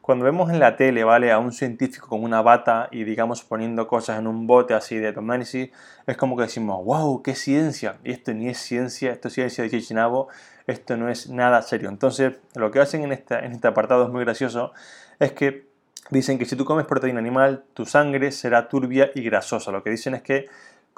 cuando 0.09 0.25
vemos 0.25 0.49
en 0.49 0.59
la 0.59 0.75
tele, 0.75 1.05
¿vale? 1.05 1.31
A 1.33 1.39
un 1.39 1.53
científico 1.53 2.09
con 2.09 2.25
una 2.25 2.41
bata 2.41 2.89
y 2.91 3.05
digamos 3.05 3.43
poniendo 3.43 3.87
cosas 3.87 4.19
en 4.19 4.27
un 4.27 4.47
bote 4.47 4.73
así 4.73 4.97
de 4.97 5.09
análisis, 5.09 5.69
es 6.07 6.17
como 6.17 6.35
que 6.35 6.45
decimos, 6.45 6.83
wow, 6.83 7.23
qué 7.23 7.35
ciencia. 7.35 7.99
Y 8.03 8.13
esto 8.13 8.33
ni 8.33 8.49
es 8.49 8.57
ciencia, 8.57 9.13
esto 9.13 9.29
es 9.29 9.35
ciencia 9.35 9.65
de 9.65 9.69
Chichinabo, 9.69 10.29
esto 10.67 10.97
no 10.97 11.11
es 11.11 11.29
nada 11.29 11.61
serio. 11.61 11.91
Entonces, 11.91 12.39
lo 12.55 12.71
que 12.71 12.81
hacen 12.81 13.03
en, 13.03 13.13
en 13.13 13.53
este 13.53 13.69
apartado 13.69 14.05
es 14.05 14.09
muy 14.09 14.25
gracioso, 14.25 14.73
es 15.19 15.33
que 15.33 15.67
dicen 16.09 16.39
que 16.39 16.47
si 16.47 16.57
tú 16.57 16.65
comes 16.65 16.87
proteína 16.87 17.19
animal, 17.19 17.65
tu 17.75 17.85
sangre 17.85 18.33
será 18.33 18.71
turbia 18.71 19.11
y 19.15 19.21
grasosa. 19.21 19.73
Lo 19.73 19.83
que 19.83 19.91
dicen 19.91 20.15
es 20.15 20.23
que 20.23 20.47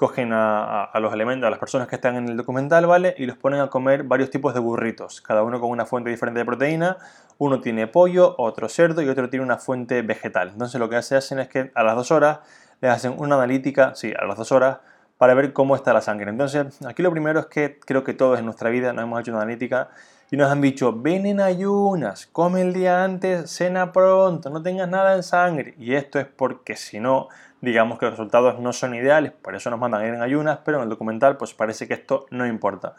cogen 0.01 0.33
a, 0.33 0.91
los 0.99 1.13
elementos, 1.13 1.47
a 1.47 1.51
las 1.51 1.59
personas 1.59 1.87
que 1.87 1.97
están 1.97 2.17
en 2.17 2.27
el 2.27 2.35
documental, 2.35 2.87
¿vale? 2.87 3.15
Y 3.19 3.27
los 3.27 3.37
ponen 3.37 3.61
a 3.61 3.69
comer 3.69 4.03
varios 4.05 4.31
tipos 4.31 4.55
de 4.55 4.61
burritos, 4.61 5.21
cada 5.21 5.43
uno 5.43 5.61
con 5.61 5.69
una 5.69 5.85
fuente 5.85 6.09
diferente 6.09 6.39
de 6.39 6.47
proteína. 6.47 6.97
Uno 7.37 7.61
tiene 7.61 7.87
pollo, 7.87 8.35
otro 8.39 8.71
cerdo 8.71 9.03
y 9.03 9.11
otro 9.11 9.29
tiene 9.29 9.45
una 9.45 9.59
fuente 9.59 10.01
vegetal. 10.01 10.53
Entonces 10.55 10.81
lo 10.81 10.89
que 10.89 11.03
se 11.03 11.17
hacen 11.17 11.39
es 11.39 11.49
que 11.49 11.71
a 11.75 11.83
las 11.83 11.97
dos 11.97 12.13
horas 12.13 12.39
les 12.81 12.91
hacen 12.91 13.15
una 13.19 13.35
analítica, 13.35 13.95
sí, 13.95 14.15
a 14.19 14.25
las 14.25 14.39
dos 14.39 14.53
horas, 14.53 14.79
para 15.21 15.35
ver 15.35 15.53
cómo 15.53 15.77
está 15.77 15.93
la 15.93 16.01
sangre. 16.01 16.31
Entonces 16.31 16.67
aquí 16.87 17.03
lo 17.03 17.11
primero 17.11 17.41
es 17.41 17.47
que 17.47 17.79
creo 17.79 18.05
que 18.05 18.15
todos 18.15 18.39
en 18.39 18.47
nuestra 18.47 18.71
vida 18.71 18.95
nos 18.95 19.05
hemos 19.05 19.21
hecho 19.21 19.33
una 19.33 19.43
analítica 19.43 19.91
y 20.31 20.39
nos 20.39 20.51
han 20.51 20.63
dicho, 20.63 20.95
ven 20.95 21.27
en 21.27 21.41
ayunas, 21.41 22.25
come 22.33 22.63
el 22.63 22.73
día 22.73 23.05
antes, 23.05 23.51
cena 23.51 23.93
pronto, 23.93 24.49
no 24.49 24.63
tengas 24.63 24.89
nada 24.89 25.15
en 25.15 25.23
sangre. 25.23 25.75
Y 25.79 25.93
esto 25.93 26.19
es 26.19 26.25
porque 26.25 26.75
si 26.75 27.01
no 27.01 27.29
digamos 27.61 27.99
que 27.99 28.07
los 28.07 28.15
resultados 28.15 28.61
no 28.61 28.73
son 28.73 28.95
ideales, 28.95 29.33
por 29.33 29.55
eso 29.55 29.69
nos 29.69 29.79
mandan 29.79 30.01
a 30.01 30.07
ir 30.07 30.15
en 30.15 30.23
ayunas, 30.23 30.61
pero 30.65 30.79
en 30.79 30.85
el 30.85 30.89
documental 30.89 31.37
pues 31.37 31.53
parece 31.53 31.87
que 31.87 31.93
esto 31.93 32.25
no 32.31 32.47
importa. 32.47 32.95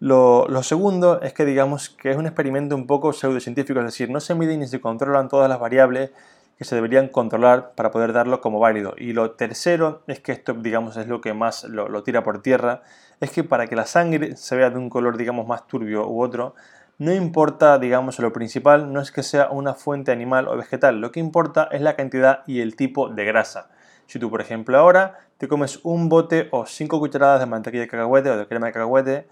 Lo, 0.00 0.46
segundo 0.62 1.20
es 1.20 1.34
que 1.34 1.44
digamos 1.44 1.90
que 1.90 2.10
es 2.10 2.16
un 2.16 2.24
experimento 2.24 2.74
un 2.74 2.86
poco 2.86 3.12
pseudocientífico, 3.12 3.80
es 3.80 3.84
decir, 3.84 4.08
no 4.08 4.20
se 4.20 4.34
miden 4.34 4.60
ni 4.60 4.66
se 4.66 4.80
controlan 4.80 5.28
todas 5.28 5.50
las 5.50 5.60
variables 5.60 6.10
que 6.58 6.64
se 6.64 6.74
deberían 6.74 7.08
controlar 7.08 7.72
para 7.76 7.92
poder 7.92 8.12
darlo 8.12 8.40
como 8.40 8.58
válido. 8.58 8.94
Y 8.98 9.12
lo 9.12 9.30
tercero 9.30 10.02
es 10.08 10.18
que 10.18 10.32
esto, 10.32 10.54
digamos, 10.54 10.96
es 10.96 11.06
lo 11.06 11.20
que 11.20 11.32
más 11.32 11.62
lo, 11.64 12.02
tira 12.02 12.24
por 12.24 12.42
tierra, 12.42 12.82
es 13.20 13.30
que 13.30 13.44
para 13.44 13.68
que 13.68 13.76
la 13.76 13.86
sangre 13.86 14.36
se 14.36 14.56
vea 14.56 14.68
de 14.68 14.76
un 14.76 14.90
color, 14.90 15.16
digamos, 15.16 15.46
más 15.46 15.68
turbio 15.68 16.08
u 16.08 16.20
otro, 16.20 16.56
no 16.98 17.12
importa, 17.12 17.78
digamos, 17.78 18.18
lo 18.18 18.32
principal 18.32 18.92
no 18.92 19.00
es 19.00 19.12
que 19.12 19.22
sea 19.22 19.50
una 19.50 19.74
fuente 19.74 20.10
animal 20.10 20.48
o 20.48 20.56
vegetal, 20.56 21.00
lo 21.00 21.12
que 21.12 21.20
importa 21.20 21.68
es 21.70 21.80
la 21.80 21.94
cantidad 21.94 22.42
y 22.48 22.60
el 22.60 22.74
tipo 22.74 23.08
de 23.08 23.24
grasa. 23.24 23.70
Si 24.06 24.18
tú, 24.18 24.28
por 24.28 24.40
ejemplo, 24.40 24.76
ahora 24.76 25.20
te 25.36 25.46
comes 25.46 25.78
un 25.84 26.08
bote 26.08 26.48
o 26.50 26.66
cinco 26.66 26.98
cucharadas 26.98 27.38
de 27.38 27.46
mantequilla 27.46 27.82
de 27.82 27.88
cacahuete 27.88 28.30
o 28.30 28.36
de 28.36 28.48
crema 28.48 28.66
de 28.66 28.72
cacahuete 28.72 29.28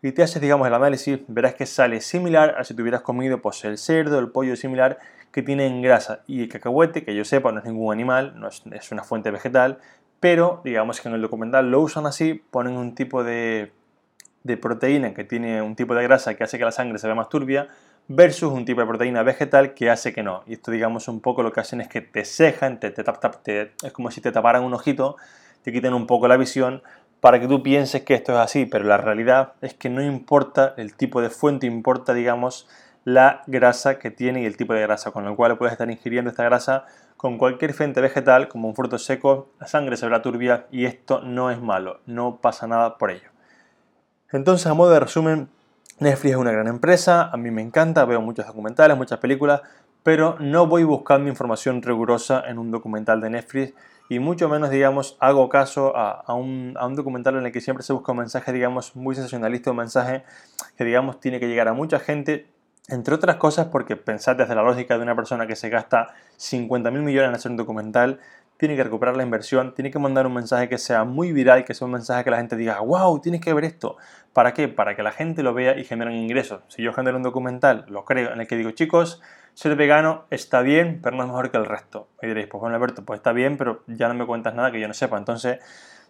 y 0.00 0.12
te 0.12 0.22
haces, 0.22 0.40
digamos, 0.40 0.66
el 0.66 0.72
análisis, 0.72 1.20
verás 1.28 1.54
que 1.54 1.66
sale 1.66 2.00
similar 2.00 2.54
a 2.58 2.64
si 2.64 2.72
te 2.72 2.80
hubieras 2.80 3.02
comido 3.02 3.42
pues, 3.42 3.62
el 3.66 3.76
cerdo, 3.76 4.18
el 4.18 4.30
pollo 4.30 4.56
similar 4.56 4.98
que 5.32 5.42
tienen 5.42 5.82
grasa. 5.82 6.20
Y 6.26 6.42
el 6.42 6.48
cacahuete, 6.48 7.04
que 7.04 7.14
yo 7.14 7.24
sepa, 7.24 7.52
no 7.52 7.58
es 7.60 7.64
ningún 7.64 7.92
animal, 7.92 8.34
no 8.38 8.48
es, 8.48 8.62
es 8.72 8.92
una 8.92 9.04
fuente 9.04 9.30
vegetal, 9.30 9.78
pero 10.18 10.60
digamos 10.64 11.00
que 11.00 11.08
en 11.08 11.14
el 11.14 11.22
documental 11.22 11.70
lo 11.70 11.80
usan 11.80 12.06
así, 12.06 12.42
ponen 12.50 12.76
un 12.76 12.94
tipo 12.94 13.24
de 13.24 13.72
de 14.42 14.56
proteína 14.56 15.12
que 15.14 15.24
tiene 15.24 15.60
un 15.62 15.76
tipo 15.76 15.94
de 15.94 16.02
grasa 16.02 16.34
que 16.34 16.44
hace 16.44 16.58
que 16.58 16.64
la 16.64 16.72
sangre 16.72 16.98
se 16.98 17.06
vea 17.06 17.14
más 17.14 17.28
turbia 17.28 17.68
versus 18.08 18.52
un 18.52 18.64
tipo 18.64 18.80
de 18.80 18.86
proteína 18.86 19.22
vegetal 19.22 19.74
que 19.74 19.90
hace 19.90 20.12
que 20.12 20.22
no. 20.22 20.42
Y 20.46 20.54
esto 20.54 20.70
digamos 20.70 21.08
un 21.08 21.20
poco 21.20 21.42
lo 21.42 21.52
que 21.52 21.60
hacen 21.60 21.80
es 21.80 21.88
que 21.88 22.00
te 22.00 22.24
cejan, 22.24 22.80
te, 22.80 22.90
te, 22.90 23.72
es 23.82 23.92
como 23.92 24.10
si 24.10 24.20
te 24.20 24.32
taparan 24.32 24.64
un 24.64 24.74
ojito, 24.74 25.16
te 25.62 25.72
quiten 25.72 25.94
un 25.94 26.06
poco 26.06 26.26
la 26.26 26.36
visión 26.36 26.82
para 27.20 27.38
que 27.38 27.46
tú 27.46 27.62
pienses 27.62 28.02
que 28.02 28.14
esto 28.14 28.32
es 28.32 28.38
así, 28.38 28.64
pero 28.64 28.84
la 28.84 28.96
realidad 28.96 29.52
es 29.60 29.74
que 29.74 29.90
no 29.90 30.02
importa 30.02 30.74
el 30.78 30.94
tipo 30.94 31.20
de 31.20 31.28
fuente, 31.28 31.66
importa 31.66 32.14
digamos 32.14 32.66
la 33.14 33.42
grasa 33.46 33.98
que 33.98 34.10
tiene 34.10 34.42
y 34.42 34.46
el 34.46 34.56
tipo 34.56 34.74
de 34.74 34.82
grasa, 34.82 35.10
con 35.10 35.26
el 35.26 35.34
cual 35.36 35.56
puedes 35.58 35.72
estar 35.72 35.90
ingiriendo 35.90 36.30
esta 36.30 36.44
grasa 36.44 36.84
con 37.16 37.38
cualquier 37.38 37.74
fuente 37.74 38.00
vegetal, 38.00 38.48
como 38.48 38.68
un 38.68 38.74
fruto 38.74 38.98
seco, 38.98 39.50
la 39.60 39.66
sangre 39.66 39.96
se 39.96 40.06
verá 40.06 40.22
turbia 40.22 40.66
y 40.70 40.86
esto 40.86 41.20
no 41.20 41.50
es 41.50 41.60
malo, 41.60 42.00
no 42.06 42.40
pasa 42.40 42.66
nada 42.66 42.96
por 42.96 43.10
ello. 43.10 43.28
Entonces, 44.32 44.66
a 44.66 44.74
modo 44.74 44.90
de 44.90 45.00
resumen, 45.00 45.48
Netflix 45.98 46.32
es 46.32 46.38
una 46.38 46.52
gran 46.52 46.66
empresa, 46.66 47.28
a 47.30 47.36
mí 47.36 47.50
me 47.50 47.60
encanta, 47.60 48.04
veo 48.06 48.20
muchos 48.22 48.46
documentales, 48.46 48.96
muchas 48.96 49.18
películas, 49.18 49.60
pero 50.02 50.36
no 50.40 50.66
voy 50.66 50.84
buscando 50.84 51.28
información 51.28 51.82
rigurosa 51.82 52.42
en 52.46 52.58
un 52.58 52.70
documental 52.70 53.20
de 53.20 53.30
Netflix 53.30 53.74
y 54.08 54.18
mucho 54.18 54.48
menos, 54.48 54.70
digamos, 54.70 55.16
hago 55.20 55.48
caso 55.48 55.92
a, 55.96 56.34
un, 56.34 56.74
documental 56.96 57.36
en 57.36 57.46
el 57.46 57.52
que 57.52 57.60
siempre 57.60 57.84
se 57.84 57.92
busca 57.92 58.10
un 58.10 58.18
mensaje, 58.18 58.52
digamos, 58.52 58.96
muy 58.96 59.14
sensacionalista, 59.14 59.70
un 59.70 59.76
mensaje 59.76 60.24
que, 60.76 60.84
digamos, 60.84 61.20
tiene 61.20 61.38
que 61.38 61.46
llegar 61.46 61.68
a 61.68 61.74
mucha 61.74 62.00
gente, 62.00 62.48
entre 62.88 63.14
otras 63.14 63.36
cosas 63.36 63.66
porque 63.66 63.96
pensad 63.96 64.36
desde 64.36 64.54
la 64.54 64.62
lógica 64.62 64.96
de 64.96 65.02
una 65.02 65.14
persona 65.14 65.46
que 65.46 65.56
se 65.56 65.68
gasta 65.68 66.08
50 66.36 66.90
mil 66.90 67.02
millones 67.02 67.28
en 67.28 67.34
hacer 67.34 67.50
un 67.50 67.56
documental, 67.56 68.20
tiene 68.60 68.76
que 68.76 68.84
recuperar 68.84 69.16
la 69.16 69.22
inversión, 69.22 69.74
tiene 69.74 69.90
que 69.90 69.98
mandar 69.98 70.26
un 70.26 70.34
mensaje 70.34 70.68
que 70.68 70.76
sea 70.76 71.04
muy 71.04 71.32
viral, 71.32 71.64
que 71.64 71.72
sea 71.72 71.86
un 71.86 71.92
mensaje 71.92 72.24
que 72.24 72.30
la 72.30 72.36
gente 72.36 72.56
diga, 72.56 72.78
wow, 72.80 73.18
tienes 73.20 73.40
que 73.40 73.54
ver 73.54 73.64
esto. 73.64 73.96
¿Para 74.34 74.52
qué? 74.52 74.68
Para 74.68 74.94
que 74.94 75.02
la 75.02 75.12
gente 75.12 75.42
lo 75.42 75.54
vea 75.54 75.78
y 75.78 75.84
generen 75.84 76.14
ingresos. 76.14 76.60
Si 76.68 76.82
yo 76.82 76.92
genero 76.92 77.16
un 77.16 77.22
documental, 77.22 77.86
lo 77.88 78.04
creo, 78.04 78.34
en 78.34 78.40
el 78.40 78.46
que 78.46 78.56
digo, 78.56 78.72
chicos, 78.72 79.22
ser 79.54 79.76
vegano 79.76 80.26
está 80.28 80.60
bien, 80.60 81.00
pero 81.02 81.16
no 81.16 81.22
es 81.22 81.28
mejor 81.28 81.50
que 81.50 81.56
el 81.56 81.64
resto. 81.64 82.08
Y 82.20 82.26
diréis, 82.26 82.48
pues 82.48 82.60
bueno, 82.60 82.76
Alberto, 82.76 83.02
pues 83.02 83.18
está 83.18 83.32
bien, 83.32 83.56
pero 83.56 83.82
ya 83.86 84.08
no 84.08 84.14
me 84.14 84.26
cuentas 84.26 84.54
nada 84.54 84.70
que 84.70 84.78
yo 84.78 84.88
no 84.88 84.94
sepa. 84.94 85.16
Entonces, 85.16 85.58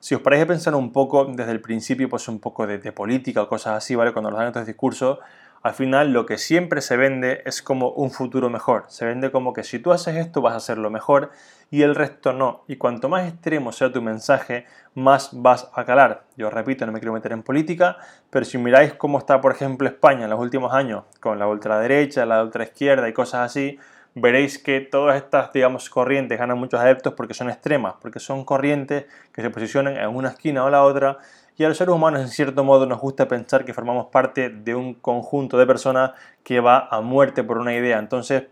si 0.01 0.15
os 0.15 0.23
parece 0.23 0.47
pensar 0.47 0.75
un 0.75 0.93
poco 0.93 1.27
desde 1.27 1.53
el 1.53 1.61
principio, 1.61 2.09
pues 2.09 2.27
un 2.27 2.41
poco 2.41 2.67
de, 2.67 2.79
política 2.93 3.43
o 3.43 3.49
cosas 3.49 3.77
así, 3.77 3.95
¿vale? 3.95 4.13
Cuando 4.13 4.31
nos 4.31 4.39
dan 4.39 4.49
estos 4.49 4.67
discursos, 4.67 5.19
al 5.63 5.75
final 5.75 6.15
lo 6.15 6.25
que 6.25 6.39
siempre 6.39 6.81
se 6.81 6.97
vende 6.97 7.43
es 7.45 7.61
como 7.61 7.91
un 7.91 8.11
futuro 8.11 8.49
mejor. 8.49 8.85
Se 8.89 9.05
vende 9.05 9.31
como 9.31 9.53
que 9.53 9.63
si 9.63 9.79
tú 9.79 9.93
haces 9.93 10.17
esto 10.17 10.41
vas 10.41 10.55
a 10.55 10.57
hacerlo 10.57 10.89
mejor 10.89 11.31
y 11.71 11.83
el 11.83 11.95
resto 11.95 12.33
no. 12.33 12.65
Y 12.67 12.77
cuanto 12.77 13.11
más 13.11 13.29
extremo 13.29 13.73
sea 13.73 13.93
tu 13.93 14.01
mensaje, 14.01 14.65
más 14.95 15.31
vas 15.35 15.71
a 15.75 15.85
calar. 15.85 16.25
Yo 16.35 16.49
repito, 16.49 16.87
no 16.87 16.93
me 16.93 16.99
quiero 16.99 17.13
meter 17.13 17.33
en 17.33 17.43
política, 17.43 17.99
pero 18.31 18.47
si 18.47 18.57
miráis 18.57 18.95
cómo 18.95 19.19
está, 19.19 19.43
por 19.43 19.53
ejemplo, 19.53 19.87
España 19.87 20.25
en 20.25 20.31
los 20.31 20.41
últimos 20.41 20.73
años, 20.73 21.05
con 21.21 21.39
la 21.39 21.47
ultraderecha, 21.47 22.25
la 22.25 22.43
ultraizquierda 22.43 23.07
y 23.07 23.13
cosas 23.13 23.43
así, 23.43 23.79
veréis 24.15 24.59
que 24.59 24.81
todas 24.81 25.17
estas, 25.17 25.53
digamos, 25.53 25.89
corrientes 25.89 26.39
ganan 26.39 26.59
muchos 26.59 26.81
adeptos 26.81 27.15
porque 27.15 27.35
son 27.35 27.51
extremas, 27.51 27.95
porque 28.01 28.21
son 28.21 28.45
corrientes 28.45 29.07
que 29.33 29.43
se 29.43 29.51
posicionan 29.51 29.97
en 29.97 30.09
una 30.09 30.31
esquina 30.31 30.65
o 30.65 30.71
la 30.71 30.83
otra 30.83 31.19
y 31.61 31.65
a 31.65 31.69
los 31.69 31.77
seres 31.77 31.95
humanos, 31.95 32.23
en 32.23 32.29
cierto 32.29 32.65
modo, 32.65 32.87
nos 32.87 33.01
gusta 33.01 33.29
pensar 33.29 33.67
que 33.67 33.75
formamos 33.75 34.07
parte 34.07 34.49
de 34.49 34.75
un 34.75 34.95
conjunto 34.95 35.59
de 35.59 35.67
personas 35.67 36.13
que 36.43 36.59
va 36.59 36.89
a 36.91 37.03
muerte 37.03 37.45
por 37.45 37.59
una 37.59 37.75
idea. 37.75 37.99
Entonces, 37.99 38.45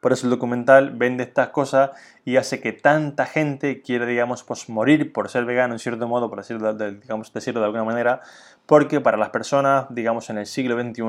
por 0.00 0.12
eso 0.12 0.26
el 0.26 0.30
documental 0.30 0.90
vende 0.90 1.22
estas 1.22 1.48
cosas 1.48 1.92
y 2.26 2.36
hace 2.36 2.60
que 2.60 2.72
tanta 2.72 3.24
gente 3.24 3.80
quiera, 3.80 4.04
digamos, 4.04 4.42
pues 4.42 4.68
morir 4.68 5.14
por 5.14 5.30
ser 5.30 5.46
vegano, 5.46 5.72
en 5.72 5.78
cierto 5.78 6.06
modo, 6.06 6.28
por 6.28 6.40
decirlo 6.40 6.74
de, 6.74 6.96
digamos, 6.96 7.32
decirlo 7.32 7.60
de 7.60 7.66
alguna 7.66 7.84
manera, 7.84 8.20
porque 8.66 9.00
para 9.00 9.16
las 9.16 9.30
personas, 9.30 9.86
digamos, 9.88 10.28
en 10.28 10.36
el 10.36 10.44
siglo 10.44 10.78
XXI, 10.78 11.02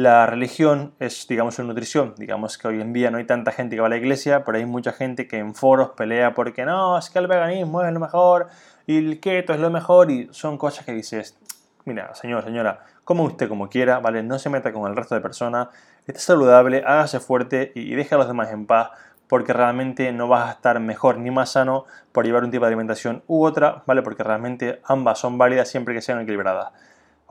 la 0.00 0.24
religión 0.24 0.94
es, 0.98 1.26
digamos, 1.28 1.58
una 1.58 1.68
nutrición. 1.68 2.14
Digamos 2.16 2.56
que 2.56 2.68
hoy 2.68 2.80
en 2.80 2.94
día 2.94 3.10
no 3.10 3.18
hay 3.18 3.24
tanta 3.24 3.52
gente 3.52 3.76
que 3.76 3.80
va 3.80 3.86
a 3.86 3.90
la 3.90 3.98
iglesia, 3.98 4.44
pero 4.44 4.56
hay 4.56 4.64
mucha 4.64 4.92
gente 4.92 5.28
que 5.28 5.36
en 5.36 5.54
foros 5.54 5.90
pelea 5.90 6.32
porque 6.32 6.64
no, 6.64 6.96
es 6.96 7.10
que 7.10 7.18
el 7.18 7.26
veganismo 7.26 7.82
es 7.82 7.92
lo 7.92 8.00
mejor 8.00 8.48
y 8.86 8.96
el 8.96 9.20
keto 9.20 9.52
es 9.52 9.60
lo 9.60 9.68
mejor 9.68 10.10
y 10.10 10.28
son 10.32 10.56
cosas 10.56 10.86
que 10.86 10.92
dices, 10.92 11.36
mira, 11.84 12.14
señor, 12.14 12.42
señora, 12.44 12.80
como 13.04 13.24
usted 13.24 13.46
como 13.46 13.68
quiera, 13.68 13.98
¿vale? 13.98 14.22
No 14.22 14.38
se 14.38 14.48
meta 14.48 14.72
con 14.72 14.90
el 14.90 14.96
resto 14.96 15.14
de 15.14 15.20
personas, 15.20 15.68
esté 16.06 16.20
saludable, 16.20 16.82
hágase 16.86 17.20
fuerte 17.20 17.72
y 17.74 17.94
deje 17.94 18.14
a 18.14 18.18
los 18.18 18.26
demás 18.26 18.50
en 18.52 18.64
paz 18.64 18.92
porque 19.28 19.52
realmente 19.52 20.10
no 20.12 20.28
vas 20.28 20.48
a 20.48 20.52
estar 20.52 20.80
mejor 20.80 21.18
ni 21.18 21.30
más 21.30 21.52
sano 21.52 21.84
por 22.12 22.24
llevar 22.24 22.42
un 22.42 22.50
tipo 22.50 22.64
de 22.64 22.68
alimentación 22.68 23.22
u 23.26 23.44
otra, 23.44 23.82
¿vale? 23.86 24.00
Porque 24.00 24.24
realmente 24.24 24.80
ambas 24.84 25.18
son 25.18 25.36
válidas 25.36 25.68
siempre 25.68 25.94
que 25.94 26.00
sean 26.00 26.20
equilibradas. 26.20 26.72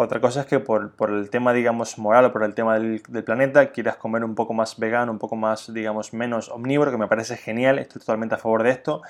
Otra 0.01 0.21
cosa 0.21 0.39
es 0.39 0.45
que 0.45 0.61
por, 0.61 0.93
el 1.09 1.29
tema, 1.29 1.51
digamos, 1.51 1.97
moral 1.97 2.23
o 2.23 2.31
por 2.31 2.45
el 2.45 2.53
tema 2.53 2.79
del, 2.79 3.01
planeta, 3.01 3.69
quieras 3.71 3.97
comer 3.97 4.23
un 4.23 4.33
poco 4.33 4.53
más 4.53 4.79
vegano, 4.79 5.11
un 5.11 5.19
poco 5.19 5.35
más, 5.35 5.73
digamos, 5.73 6.13
menos 6.13 6.47
omnívoro, 6.47 6.89
que 6.89 6.97
me 6.97 7.07
parece 7.07 7.35
genial, 7.35 7.79
estoy 7.79 7.99
totalmente 7.99 8.35
a 8.35 8.37
favor 8.37 8.63
de 8.63 8.69
esto, 8.69 9.01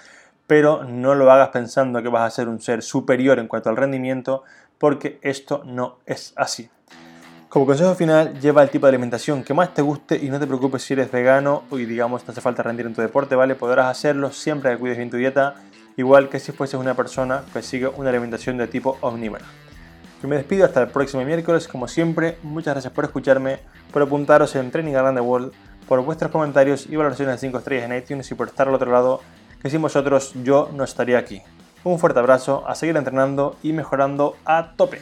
pero 0.48 0.86
no 0.86 1.14
lo 1.14 1.32
hagas 1.32 1.50
pensando 1.50 2.02
que 2.02 2.10
vas 2.10 2.24
a 2.24 2.36
ser 2.36 2.50
un 2.50 2.60
ser 2.60 2.82
superior 2.82 3.38
en 3.38 3.48
cuanto 3.48 3.70
al 3.70 3.78
rendimiento, 3.78 4.42
porque 4.80 5.20
esto 5.22 5.62
no 5.64 6.00
es 6.08 6.34
así. 6.36 6.72
Como 7.50 7.68
consejo 7.68 7.94
final, 7.94 8.40
lleva 8.40 8.64
el 8.64 8.72
tipo 8.72 8.88
de 8.88 8.90
alimentación 8.90 9.44
que 9.44 9.54
más 9.54 9.76
te 9.76 9.84
guste 9.84 10.18
y 10.18 10.30
no 10.30 10.40
te 10.40 10.48
preocupes 10.48 10.82
si 10.82 10.94
eres 10.94 11.12
vegano 11.12 11.66
y 11.70 11.86
digamos 11.86 12.24
te 12.24 12.32
hace 12.32 12.42
falta 12.42 12.64
rendir 12.64 12.88
en 12.88 12.96
tu 12.96 13.02
deporte, 13.02 13.36
¿vale? 13.36 13.54
Podrás 13.54 13.92
hacerlo 13.92 14.32
siempre 14.32 14.72
que 14.72 14.80
cuides 14.80 14.98
bien 14.98 15.12
tu 15.12 15.18
dieta, 15.18 15.54
igual 15.98 16.30
que 16.30 16.40
si 16.40 16.52
fueses 16.52 16.80
una 16.80 16.96
persona 16.96 17.44
que 17.54 17.62
sigue 17.62 17.88
una 17.90 18.10
alimentación 18.10 18.58
de 18.58 18.66
tipo 18.66 18.98
omnívoro. 19.02 19.46
Yo 20.22 20.28
me 20.28 20.36
despido 20.36 20.66
hasta 20.66 20.82
el 20.82 20.90
próximo 20.90 21.24
miércoles, 21.24 21.68
como 21.70 21.88
siempre, 21.88 22.38
muchas 22.44 22.74
gracias 22.74 22.92
por 22.92 23.06
escucharme, 23.06 23.60
por 23.94 24.02
apuntaros 24.02 24.54
en 24.56 24.70
Training 24.70 24.96
Around 24.96 25.18
the 25.18 25.22
World, 25.22 25.54
por 25.88 26.04
vuestros 26.04 26.30
comentarios 26.30 26.88
y 26.88 26.98
valoraciones 26.98 27.36
de 27.36 27.48
5 27.48 27.58
estrellas 27.60 27.90
en 27.90 27.98
iTunes 27.98 28.30
y 28.30 28.36
por 28.36 28.50
estar 28.50 28.68
al 28.68 28.76
otro 28.76 28.92
lado, 28.92 29.22
que 29.62 29.70
sin 29.70 29.82
vosotros 29.82 30.34
yo 30.44 30.70
no 30.74 30.84
estaría 30.84 31.18
aquí. 31.18 31.42
Un 31.86 32.00
fuerte 32.00 32.20
abrazo, 32.20 32.68
a 32.68 32.76
seguir 32.76 32.98
entrenando 32.98 33.56
y 33.64 33.72
mejorando 33.72 34.36
a 34.44 34.74
tope. 34.76 35.00